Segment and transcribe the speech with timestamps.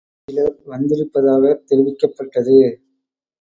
[0.21, 2.57] சிலர் வந்திருப்பதாகத் தெரிவிக்கப்பட்டது.